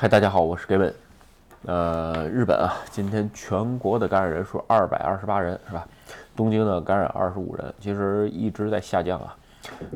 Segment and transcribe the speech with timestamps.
[0.00, 0.94] 嗨，大家好，我是 Gavin。
[1.66, 5.86] 呃，日本啊，今天全国的感染人数二百二十八人，是吧？
[6.34, 9.36] 东京呢感染二十五人，其实一直在下降啊。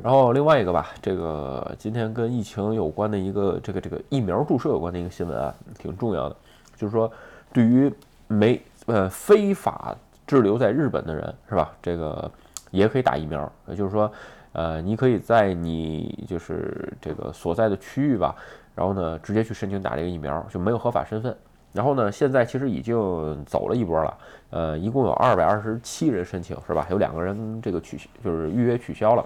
[0.03, 6.37] 然后另外一个吧，这个今天跟疫情有关的一个这个这个疫苗注射有关的一个新闻啊，挺重要的，
[6.77, 7.11] 就是说
[7.51, 7.91] 对于
[8.29, 9.97] 没呃非法
[10.27, 11.73] 滞留在日本的人，是吧？
[11.81, 12.31] 这个
[12.71, 14.13] 也可以打疫苗，也就是说，
[14.55, 18.35] 呃，你可以在你就是这个所在的区域吧。
[18.75, 21.37] 然后呢，直接去申请打这个疫苗就没有合法身份。
[21.73, 22.97] 然后呢，现在其实已经
[23.45, 24.19] 走了一波了，
[24.51, 26.87] 呃，一共有二百二十七人申请，是吧？
[26.91, 29.25] 有两个人这个取就是预约取消了。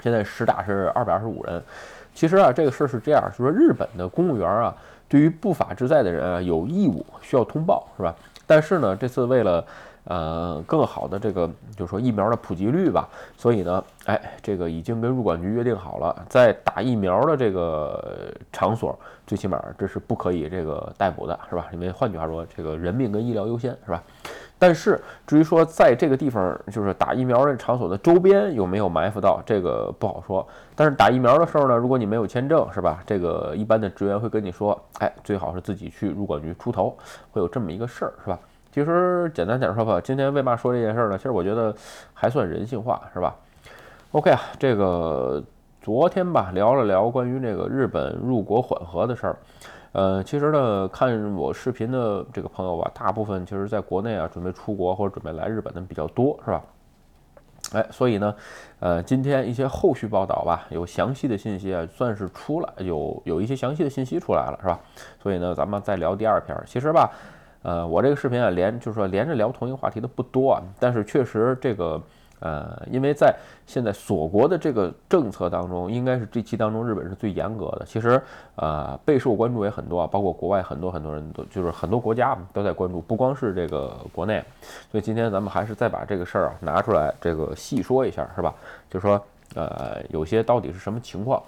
[0.00, 1.62] 现在实打是二百二十五人。
[2.14, 4.74] 其实啊，这个事儿是这样，就是说日本的公务员啊，
[5.08, 8.14] 对于不法之在的人啊，有义务需要通报，是吧？
[8.46, 9.64] 但是呢，这次为了
[10.04, 21.68] 呃，更好的这个，就是说疫苗的普及率吧，所以呢，哎，这个已经跟入管局约定好了，在打疫苗的这个场所，最起码这是不可以这个逮捕的，是吧？
[21.72, 24.02] 因为换句话说，这个人命跟医疗优先，是吧？
[24.58, 30.46] 但是至于说在这个地方，就是打疫苗的场所的周边有没有埋伏到，这个不好说。
[30.74, 33.02] 但是打疫苗的时候呢，如果你没有签证，是吧？
[33.06, 36.96] 这个一般的职员会跟你说，哎，最好是自己去入管局出头，
[37.30, 38.38] 会有这么一个事儿，是吧？
[38.72, 41.18] 其实简单点说吧，今天为嘛说这件事儿呢？
[41.18, 41.74] 其实我觉得
[42.14, 43.36] 还算人性化，是吧
[44.12, 45.44] ？OK 啊，这个
[45.82, 49.36] 昨天吧聊了聊关于这个日本入国缓和的事儿。
[49.92, 56.62] 呃，其实呢，看我视频的这个朋友吧，大部分其实在国内啊准备出国或者准备来日本的比较多，是吧？
[57.74, 58.34] 哎，所以呢，
[58.80, 64.80] 呃，今天一些后续报道吧，有详细的信息啊，算是出来，有有一些详细的信息出来了，是吧？
[65.22, 66.58] 所以呢，咱们再聊第二篇。
[66.64, 67.10] 其实吧。
[67.62, 72.00] 呃，我这个视频啊，连就是说连着聊同一个话题的不多啊，但是确实这个，
[72.40, 73.34] 呃，因为在
[73.66, 77.84] 现在锁国的这个政策当中，应该是这期当中日本是最严格的。
[77.86, 78.20] 其实，
[78.56, 84.42] 呃，备受关注也很多啊，包括国外很多很多人都就是很多国家都在关注，不光是这个国内。
[84.90, 88.52] 所以今天咱们还是再把这个事儿啊拿出来，这个细说一下，是吧？
[88.90, 89.24] 就是说，
[89.54, 91.40] 呃，有些到底是什么情况？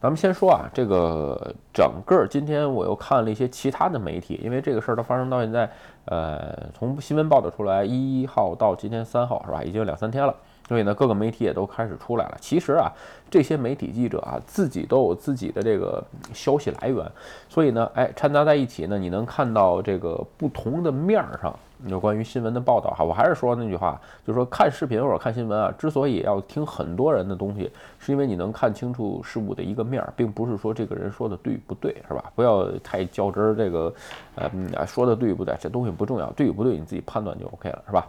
[0.00, 5.68] 咱们先说啊，这个整个今天我又看了一些其他的媒体，因为这个事儿它发生到现在，
[6.04, 10.32] 呃，从新闻报道出来一号到今天三号是吧，已经两三天了。
[10.68, 12.36] 所以呢，各个媒体也都开始出来了。
[12.40, 12.92] 其实啊，
[13.28, 17.04] 这些媒体记者啊，自己都有自己的这个消息来源。
[17.48, 23.04] 所以呢，哎，掺杂在一起呢，你能看到这个不同的面儿上有关于新闻的报道哈。
[23.04, 32.24] 我还是说那句话，就是说看视频或者看新闻啊，之所以要听很多人的东西，是因为你能看清楚事物的一个面儿，并不是说这个人说的对不对，是吧？
[32.34, 33.94] 不要太较真儿，这个
[34.34, 38.06] 呃说的对不对，这东西不重要，对与不对你自己判断就 OK 了，是吧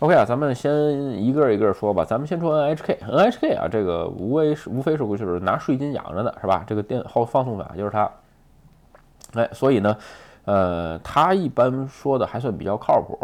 [0.00, 0.72] ？OK 啊，咱们先
[1.22, 2.04] 一个一个说吧。
[2.04, 6.64] 咱们先说 NHK，NHK 啊，这个无非是无非是就是拿税金养着的，是吧？
[6.66, 8.10] 这个电号放送法就是它。
[9.34, 9.96] 哎，所以呢，
[10.46, 13.18] 呃，他一般说的还算比较靠谱。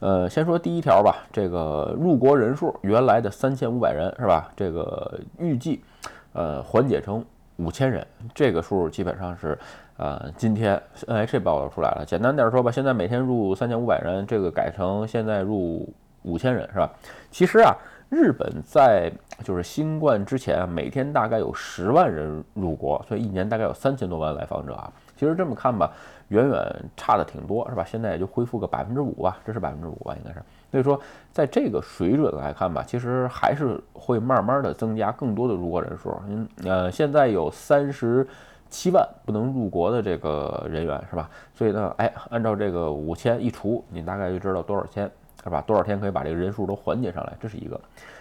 [0.00, 4.52] 呃，先说第一条吧，这个入国人数原来的三千五百人是吧？
[4.54, 5.82] 这个预计
[6.34, 7.24] 呃缓解成
[7.56, 9.58] 五千人，这个数基本上是
[9.96, 12.04] 呃今天 NH 报道出来了。
[12.06, 15.88] 简单点说吧，现在每天入三千五百人，这个改成现在入。
[16.24, 16.90] 五千人是吧？
[17.30, 17.72] 其实啊，
[18.10, 19.10] 日本在
[19.44, 24.92] 就是新冠之前啊，每天大概有十万人入国，所以一年大概有三千多万来访者啊。
[25.18, 25.90] 其实这么看吧，
[26.28, 27.84] 远远差的挺多，是吧？
[27.84, 30.40] 现在也就恢复个百分之五吧，这是百分之五吧，应该是。
[30.70, 31.00] 所以说，
[31.32, 36.16] 在这个水准来看吧，其实还是会慢慢的增加更多的入国人数。
[36.28, 38.24] 嗯，呃，现在有三十
[38.70, 41.28] 七万不能入国的这个人员，是吧？
[41.54, 45.10] 所以呢，哎，按照这个五千一除，你大概就知道多少钱。
[45.44, 45.62] 是吧？
[45.66, 47.32] 多少天可以把这个人数都缓解上来？
[47.40, 47.80] 这是一个。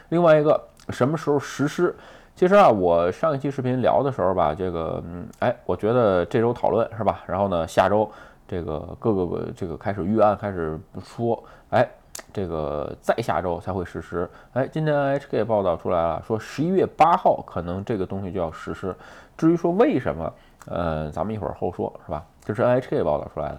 [0.09, 1.95] 另外一个，什么时候实施？
[2.35, 7.23] 其实啊，我上一期视频聊的时候吧，这个，嗯，哎，我觉得这周讨论是吧？
[7.25, 8.09] 然后呢，下周
[8.47, 11.89] 这个各个这个开始预案，开始说，哎，
[12.31, 14.29] 这个再下周才会实施。
[14.53, 18.95] 哎，今天 NHK 报道出来了，说十一月八号可能这个东西就要实施。
[19.35, 20.33] 至于说为什么，
[20.67, 22.23] 呃，咱们一会儿后说，是吧？
[22.45, 23.57] 这是 NHK 报道出来的。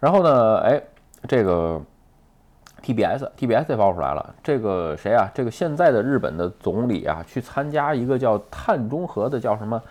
[0.00, 0.82] 然后呢，哎，
[1.28, 1.80] 这个。
[2.86, 5.28] TBS，TBS 也爆出来了，这个谁啊？
[5.34, 9.82] 这个现在的日本的总理啊，去参加一个叫碳中和的叫什么？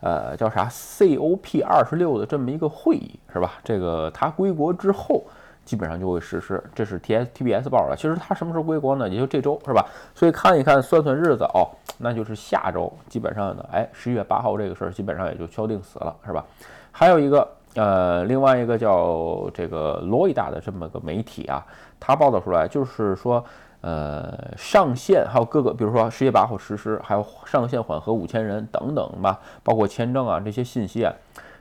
[0.00, 3.54] 呃，叫啥？COP 二十六的这么一个会议是吧？
[3.62, 5.22] 这个他归国之后，
[5.66, 6.62] 基本上就会实施。
[6.74, 7.94] 这是 TS TBS 报的。
[7.94, 9.06] 其实他什么时候归国呢？
[9.06, 9.84] 也就这周是吧？
[10.14, 11.68] 所以看一看，算算日子哦，
[11.98, 12.90] 那就是下周。
[13.08, 16.42] 基本上呢，哎，十一月八号这个事儿基本上也就敲定死了是吧？
[16.90, 17.46] 还有一个。
[17.74, 21.64] 呃，另外一个叫这个罗伊达的这么个媒体啊，
[22.00, 23.44] 他报道出来就是说，
[23.82, 31.12] 呃，上线还有各个，比如说十月八号实施，还有上线缓和五千人等等吧，包括签证啊这些信息啊，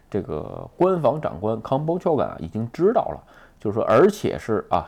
[0.10, 3.20] 这个官方长官康波丘干啊已经知道了，
[3.60, 4.88] 就是说，而且是啊，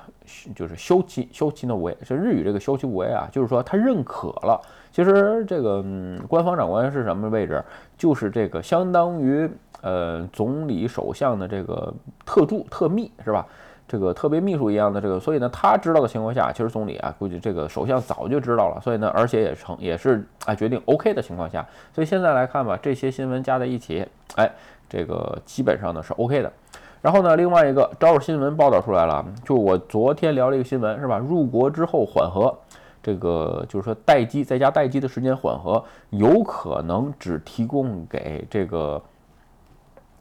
[0.56, 4.60] 就是修其修其的为，是日语这个修其为啊，就是说他认可了。
[4.92, 7.64] 其实这个嗯，官方长官是什么位置？
[7.98, 9.50] 就是这个相当于
[9.82, 11.94] 呃总理首相的这个
[12.26, 13.46] 特助特秘是吧？
[13.88, 24.06] 这个特别秘书一样的这个，所以呢，他知道的情况下，其实总理啊，估计这个首相早就知道了，所以呢，而且也成也是啊决定 OK 的情况下，所以现在来看吧，这些新闻加在一起，
[24.36, 24.48] 哎，
[24.88, 26.54] 这个基本上呢是 OK 的。
[27.02, 31.18] 然后呢，另外一个招儿新闻报道出来了，就我昨天聊了一个新闻是吧？
[31.18, 32.58] 入国之后缓和，
[33.02, 39.02] 这个就是说待机在家待机的时间缓和，有可能只提供给这个。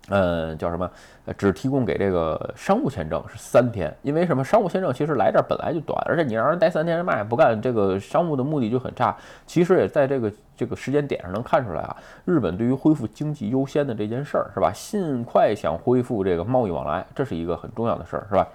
[0.08, 0.90] 嗯，叫什么？
[1.26, 4.44] 呃，只提供给这个商务签证是三天，因为什么？
[4.44, 9.14] 商务签证其实来这儿本来就短，而且你让人待三天，人嘛也不干，这个商务的目的就很差。
[9.46, 14.72] 其实也在这个这个时间点上能看出来啊，日本对于恢复经济优先的这件事儿是吧？
[14.74, 18.46] 尽快想恢复这个贸易往来，这是一个很重要的事儿是吧？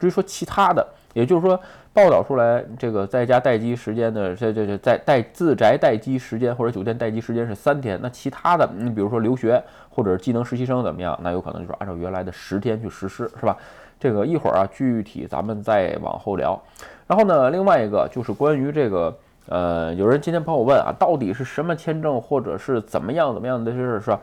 [0.00, 0.86] 至于说其他的。
[1.14, 1.58] 也就是说，
[1.94, 7.98] 报道出来这个在家待机时间的，这这这在待自宅待机时间或者酒店待机时间是三天。
[8.02, 11.18] 那其他的，你比如说留学或者技能实习生怎么样？
[11.22, 13.56] 那有可能就是按照原来的十天去实施，是吧？
[13.98, 16.60] 这个一会儿啊，具体咱们再往后聊。
[17.06, 19.16] 然后呢，另外一个就是关于这个，
[19.48, 24.20] 呃，有人今天朋友问啊，到底是什么签证或者是怎么样怎么样的，就是吧。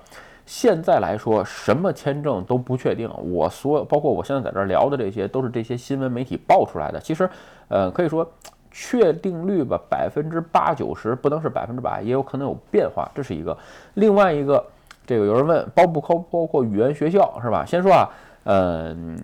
[0.51, 3.09] 现在来说，什么签证都不确定。
[3.23, 6.99] 我所有，包括我现在在这聊的这些，都是这些新闻媒体爆出来的。
[6.99, 7.27] 其实，
[7.69, 8.29] 呃，可以说
[8.69, 13.09] 确定率吧，百分之八九十，不能是百分之百，也有可能有变化。
[13.15, 13.57] 这是一个。
[13.93, 14.61] 另外一个，
[15.07, 17.63] 这个有人问，包不包包括语言学校是吧？
[17.65, 18.09] 先说啊，
[18.43, 19.17] 嗯。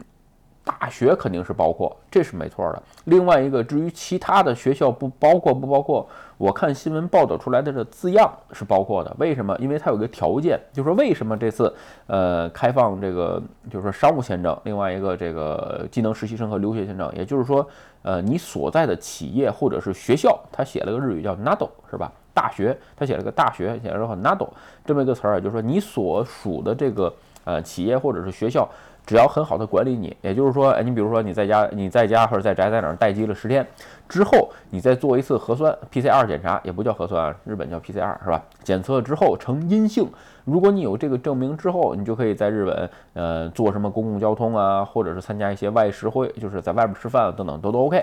[0.68, 2.84] 大学肯定是包括，这是没错的。
[3.06, 6.06] 另外一个，至于其他的学校不包括不包括，
[6.38, 9.16] 我看新闻报道出来的这字样是包括的。
[9.18, 9.56] 为什么？
[9.60, 11.74] 因为它有个条件，就是说为什么这次
[12.08, 13.42] 呃开放这个
[13.72, 17.66] 就是说商务签证，另外一个这个技能实习生和留学签证，也就是说
[18.02, 22.12] 呃你所在的企业或者是学校，他写了个日语叫 nado 是吧？
[22.34, 24.50] 大学他写了个大学，写了个 nado
[24.86, 27.12] 这么一个词儿，就是说你所属的这个
[27.46, 28.68] 呃企业或者是学校。
[29.08, 33.66] 只要很好的管理你，也就是说，哎，你比如说你在家，你在家或者在宅在哪儿待机了十天
[34.10, 38.44] 之后，你再做一次核酸 PCR 检查，也不叫核酸啊，日本叫 PCR 是吧？
[38.64, 40.08] 检测之后呈阴性，
[40.44, 47.98] 如果你有这个证明之后，你就可以在日本，呃，做什么公共交通啊，或者是参加一些外食会，就是在外面吃饭等等都都 OK。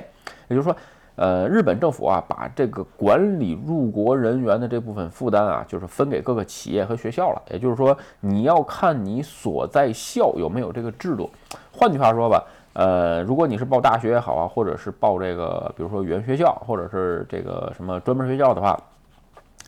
[0.49, 0.75] 也就是说。
[1.17, 7.43] 呃，日本政府啊，把这个管理入国人员的这部分负担啊，就是分给各个企业和学校了。
[7.53, 11.31] 也就是说，你要看你所在校有没有这个制度。
[11.73, 18.77] 换句话说吧，呃，如果你是报大学也好啊，或者是报这个，比如说语言学校，或者是这个什么专门学校的话，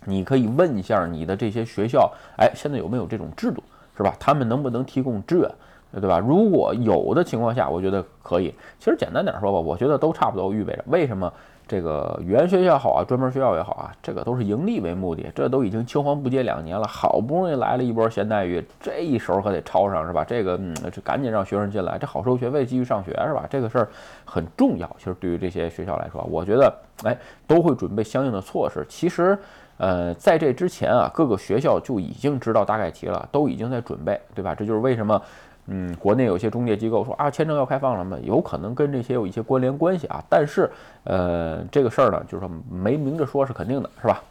[0.05, 3.63] 你可以问一下你的这些学校，哎，现在有没有这种制度，
[3.97, 4.15] 是吧？
[4.19, 5.49] 他们能不能提供支援？
[5.93, 6.19] 对吧？
[6.19, 8.55] 如果有的情况下，我觉得可以。
[8.79, 10.85] 其实简单点说吧，我觉得都差不多预备着。
[10.89, 11.33] 为什么
[11.67, 15.27] 这个语言学校好啊，专门学校也好啊，这个都是盈利为目的。
[15.35, 20.23] 这都已经青黄不接两年了，好不容易来了一波咸待遇，这一手可得抄上是吧？
[20.23, 23.47] 这个嗯，这赶紧让学生进来，这好收学费，继续上学是吧？
[23.49, 23.89] 这个事儿
[24.25, 24.89] 很重要。
[24.99, 26.73] 其实对于这些学校来说，我觉得
[27.05, 27.17] 哎，
[27.47, 28.85] 都会准备相应的措施。
[28.89, 29.37] 其实
[29.79, 34.55] 呃，在这之前啊，各个学校就已经知道大概题了，都已经在准备，对吧？
[34.55, 35.21] 这就是为什么。
[35.69, 40.23] 嗯，国内有些中介机构说啊，签证要开放了嘛，有可能跟这些有一些关联关系啊。
[40.29, 40.71] 但是，
[41.05, 44.23] 呃，这个事儿呢，就是说没明着说是肯定的，是吧？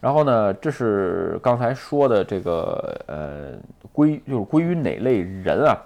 [0.00, 3.52] 然后呢，这是刚才说的这个呃
[3.92, 5.78] 归就是归于哪类人啊？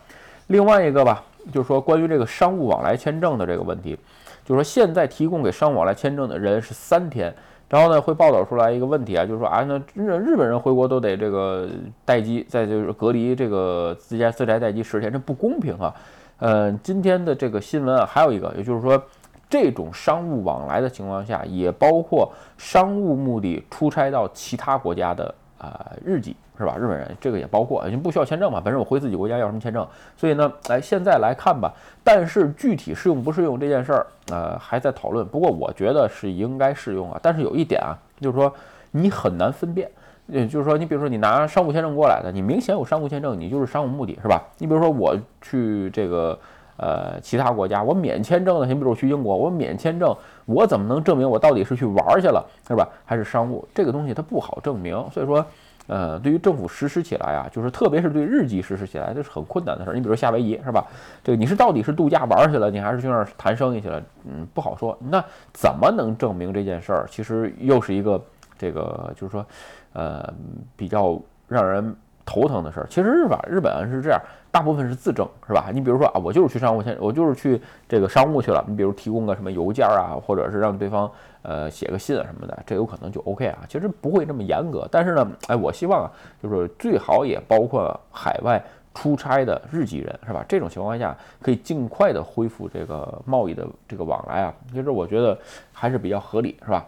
[0.47, 1.23] 另外一个吧，
[1.53, 3.99] 就是说关于这个商务往来签证的这个问题，
[4.45, 7.35] 就是说现在提供给商务往来签证的人是三天。
[7.69, 11.69] 然后呢，会报道出来一个问题啊，就是说啊，那日日本人回国都得这个
[12.05, 15.95] 待机，再就是隔离这个自家自宅待机十天，这不公平啊。
[16.39, 19.03] 嗯，今天的这个新闻啊，还有一个，也就是说，
[19.49, 26.37] 这种商务往来的情况下，也包括商务目的出差到其他国家的啊日籍。
[26.59, 26.75] 是吧？
[26.79, 28.59] 日本人这个也包括，已经不需要签证嘛。
[28.65, 29.87] 本身我回自己国家要什么签证？
[30.17, 31.71] 所以呢，来，现在来看吧。
[32.03, 35.29] 但是具体适用不适用这件事儿，呃，还在讨论。
[35.29, 37.21] 不过我觉得是应该适用啊。
[37.23, 38.51] 但是有一点啊，就是说
[38.91, 39.87] 你很难分辨。
[40.29, 44.43] 也就是说，你比如说你拿商务签证过来的，你明显有商务签证，你就是商务目的是吧？
[44.57, 46.39] 你比如说我去这个
[46.77, 52.89] 呃其他国家，我免签证的，你比如我去英国，我免签证，我怎么能证明我到底是去玩去了，是吧？
[53.05, 53.67] 还是商务？
[53.75, 54.95] 这个东西它不好证明。
[55.11, 55.45] 所以说。
[55.89, 59.95] 呃，对于政府实施起来啊，就是特别是对日籍实施起来，这是很困难的事儿。
[59.95, 60.85] 你比如夏威夷是吧？
[61.23, 64.03] 这个你是到底是度假玩去了，你还是去那儿谈生意去了？
[64.25, 64.99] 嗯，不好说。
[64.99, 67.07] 那怎么能证明这件事儿？
[67.09, 68.21] 其实又是一个
[68.59, 69.47] 这个，就是说，
[69.93, 70.29] 呃，
[70.75, 71.17] 比较
[71.47, 71.95] 让人
[72.27, 72.87] 头疼的事儿。
[72.91, 75.71] 其实日本日本是这样，大部分是自证，是吧？
[75.73, 78.63] 你比如说啊，我就是去商务签，我就是去这个商务去了。
[78.67, 81.11] 你比如提供个什么邮件啊，或者是让对方
[81.43, 83.61] 呃写个信啊什么的，这有可能就 OK 啊。
[83.69, 86.11] 其实不会这么严格，但是呢，哎，我希望啊，
[86.43, 90.45] 就是最好也包括海外出差的日籍人，是吧？
[90.49, 94.53] 这种情况下可以尽快的恢复这个贸易的这个往来啊。
[94.73, 95.39] 其实我觉得
[95.73, 96.85] 还是比较合理，是吧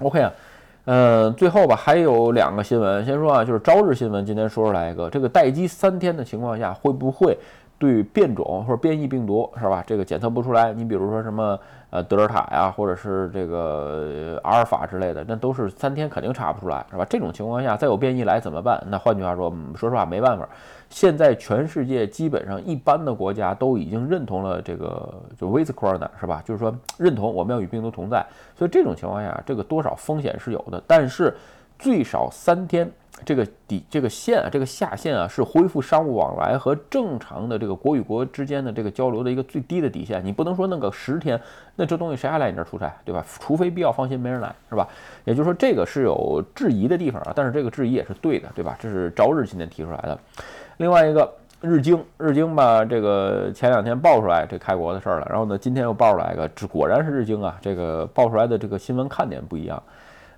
[0.00, 0.32] ？OK 啊。
[0.90, 7.36] 嗯，最后吧，还有两个新闻，先说啊，就是朝日新闻今天说出来一个，这个待机三天的情况下，会不会
[7.78, 9.84] 对变种或者变异病毒是吧？
[9.86, 17.04] 这个检测不出来，你比如说什么呃德尔塔呀，或者是这个阿尔法之类的，那都是三天肯定查不出来，是吧？
[17.08, 18.82] 这种情况下再有变异来怎么办？
[18.88, 20.48] 那换句话说，说实话没办法。
[20.90, 26.42] 现在全世界基本上一般的国家都已经认同了这个就 with corona 是吧？
[26.44, 28.24] 就是说认同我们要与病毒同在，
[28.56, 30.82] 所以这种情况下，这个多少风险是有的。
[30.86, 31.34] 但是
[31.78, 32.90] 最少三天，
[33.24, 40.24] 这个底这个线啊，这个下限啊，是恢复商务往来和正常的这个国与国之间的这个交流的一个最低的底线。
[40.24, 41.40] 你不能说弄个十天，
[41.76, 43.24] 那这东西谁还来你这儿出差，对吧？
[43.40, 44.88] 除非必要放心，没人来，是吧？
[45.24, 48.76] 也就是说这个是有质疑的地方啊，但是这个质疑也是对的，对吧？
[48.80, 50.18] 这是朝日今天提出来的。
[50.78, 59.82] 另外一个日经，日经吧，这个前两天爆出来这开国的事儿了，然后呢，今天又爆出来一个，这果然是日经啊，这个爆出来的这个新闻看点不一样。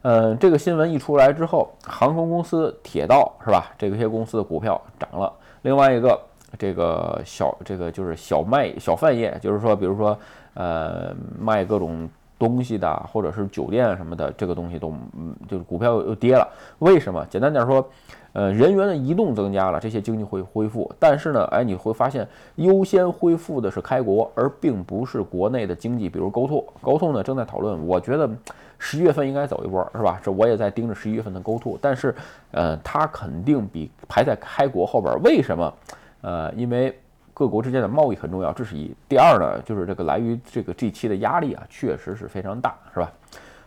[0.02, 3.70] 嗯，这个新闻一出来之后，航空公司、铁道是吧？
[3.76, 5.32] 这些公司的股票涨了。
[5.62, 6.18] 另外一个，
[6.58, 10.18] 这个小这个就是小卖小贩业，就是说，比如说
[10.54, 12.08] 呃卖各种
[12.40, 16.48] 东西的，或者是酒店什么的，这个东西都嗯就是股票又跌了。
[16.80, 17.24] 为什么？
[17.30, 17.86] 简单点说。
[18.32, 20.88] 呃，人员的移动增加了，这些经济会恢复。
[21.00, 26.08] 但是呢，哎，你会发现优先恢复的是开国，而并不是国内的经济。
[26.08, 28.30] 比如高通，高通呢正在讨论，我觉得
[28.78, 30.20] 十一月份应该走一波，是吧？
[30.22, 31.76] 这我也在盯着十一月份的高通。
[31.82, 32.14] 但是，
[32.52, 35.12] 呃，它肯定比排在开国后边。
[35.24, 35.74] 为什么？
[36.20, 36.96] 呃，因为
[37.40, 38.94] 各国之间的贸易很重要，这是一。
[39.08, 43.10] 第二呢，就是这个来于这个 G 七的压力啊，确实是非常大，是吧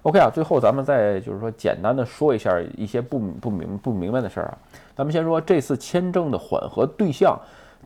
[0.03, 4.57] ？OK 啊，最后咱们再就是说简单的说一下一些不不明不明白的事儿啊。
[4.95, 7.35] 咱们先说这次签证的缓和对象，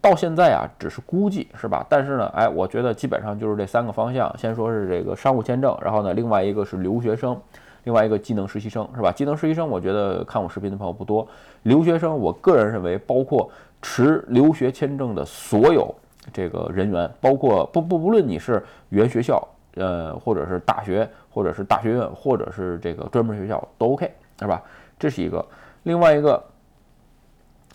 [0.02, 1.86] 到现在啊只是估计是吧？
[1.88, 4.30] 但是呢，哎，我觉得基本上就是这三个方向。
[4.38, 7.40] 先说是这个商务签证，然后呢，另外一个是留学生，
[7.88, 9.14] 另外一个技能实习生是吧？
[9.14, 11.26] 技能实习生，我觉得看我视频的朋友不多。
[11.64, 13.50] 留学生，我个人认为包括
[13.82, 15.96] 持留学签证的所有
[16.34, 19.42] 这个人员，包括不不不论你是原学校。
[19.76, 24.62] 呃，或者是大学，或者是大学院，或者是这个专门学校都 OK，是吧？
[25.00, 25.46] 这是一个。
[25.84, 26.44] 另外一个，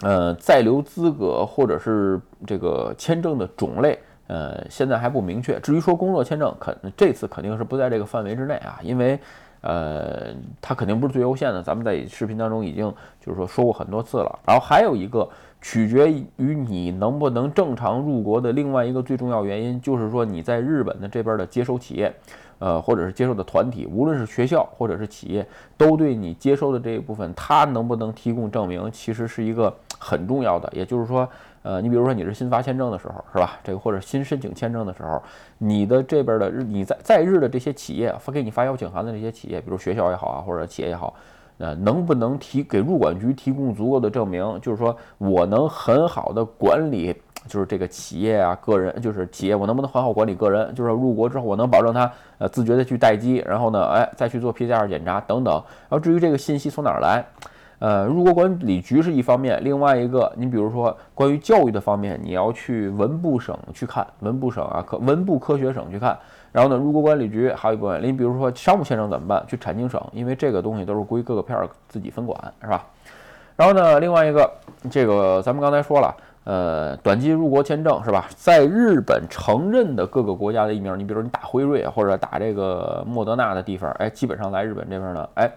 [0.01, 5.61] 呃，在留资格或者是这个签证的种类，呃，现在还不明确。
[5.61, 9.17] 至于说工作签证，肯这次肯定是不在这个范围之内啊，因为
[9.63, 11.63] 呃，它肯定不是最优先的。
[11.63, 14.39] 咱们在视频当中已经就是说说过很多次了。
[14.47, 15.29] 然后还有一个。
[15.65, 22.13] 取决于你能不能正常入国的另外一个最重要原因，就是说你在日本的这边的接收企业，
[22.59, 29.73] 呃，或者是接收的团体，无论是学校或者是企业，都对你接收的这一部分，他能不能提供证明，其实是一个
[30.03, 30.69] 很重要的。
[30.73, 31.29] 也就是说，
[31.63, 33.59] 呃，你比如说你是新发签证的时候，是吧？
[33.63, 35.23] 这个或者新申请签证的时候，
[35.59, 41.15] 你的这边的日你在在日的这些企业发给你发邀请函的这些企业，比如学校也好啊，或者企业也好。
[41.59, 44.59] 呃，能不能提给入管局提供足够的证明？
[44.61, 47.15] 就是说我能很好的管理，
[47.47, 50.75] 就是这个企业啊，个人，就是企业，我能不能很好管理个人？
[50.75, 55.55] 就是入国之后，我能保证他呃自觉的去待机，然后呢，哎，再去做 PCR 检查等等。
[55.55, 57.25] 然后至于这个信息从哪儿来，
[57.83, 66.17] 呃，入国管理局是一方面，另外一个，你比如说关于教育的方面，你要去文部省去看，文部省啊，科文部科学省去看。
[66.53, 69.45] 然后呢，入国管理局还有一部分，你比如说商务签证怎么办？
[69.49, 72.87] 去产经省，因为这个东西都是归各个片儿自己分管，是吧？
[73.57, 74.49] 然后呢，另外一个，
[74.89, 78.29] 这个咱们刚才说了，呃，短期入国签证是吧？
[78.37, 85.51] 在日本承认的各个国家的疫苗，你比如说你打辉瑞或者打这个莫德纳的地方，哎，基本上来日本这边呢，哎，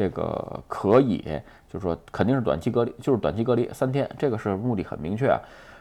[0.00, 1.22] 这个可以，
[1.70, 5.38] 就是说肯定是短期隔离，就是短期隔离三天，这个是目的很明确。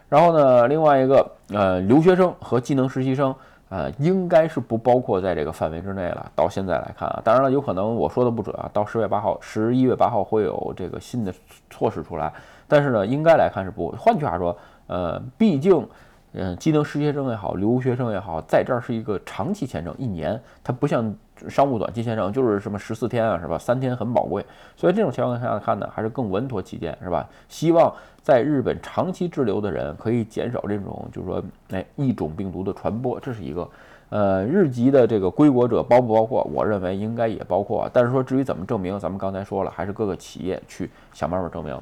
[0.09, 3.33] 然后呢，另外一个，呃，留学生和技能实习生。
[3.69, 6.31] 呃，应该是不包括在这个范围之内了。
[6.35, 8.69] 到现在来看啊，当然了，有可能我说的不准啊。
[8.73, 11.33] 到十月八号、十一月八号会有这个新的
[11.69, 12.33] 措施出来，
[12.67, 13.89] 但是呢，应该来看是不。
[13.97, 14.57] 换句话说，
[14.87, 15.87] 呃，毕竟。
[16.33, 21.13] 嗯，技能实习生也好，留学生也好，在这儿是一个长期签证，一年，它不像
[21.47, 23.57] 商务短期签证，就是什么十四天啊，是吧？
[23.57, 24.45] 三天很宝贵，
[24.75, 27.27] 所以这种情况下看呢，还是更稳妥起见，是吧？
[27.47, 33.67] 希望在日本长期滞留的人可以减少这种，就是说，哎，一种病毒的传播，这是一个。
[34.09, 36.43] 呃，日籍的这个归国者包不包括？
[36.51, 41.79] 我认为应该也包括，但是说至于怎么证明，咱们刚才说了，还是各个企业去想办法证明。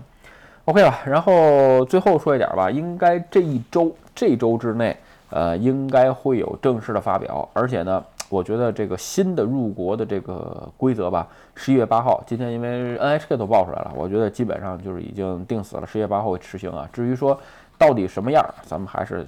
[0.67, 4.97] OK 吧，然后最后说一点吧，应该这一周这周之内，
[5.29, 16.85] 呃，应该会有正式的发表，而且呢，我觉得这个新的入国的这个规则吧，十一月八号，今天因为 NHK 都爆出来了，我觉得基本上就是已经定死了，十一月八号会实行啊。
[16.91, 17.39] 至于说
[17.77, 19.25] 到底什么样，咱们还是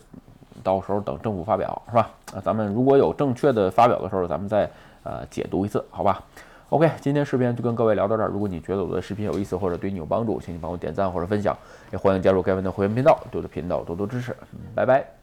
[0.61, 2.09] 到时候等政府发表，是吧？
[2.35, 4.69] 啊，咱们如果有正确的发表的时候，咱们再
[5.03, 6.21] 呃解读一次，好吧
[6.69, 8.29] ？OK，今天视频就跟各位聊到这儿。
[8.29, 11.57] 如果你觉得我的视频有意思或者对你有帮助，请你帮我点赞或者分享，
[11.91, 14.35] 也欢迎加入盖文的会员频道，对我的频道多多支持。
[14.75, 15.18] 拜拜。